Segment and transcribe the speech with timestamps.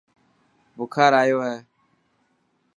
[0.77, 1.63] بخار آيو هي ڪي.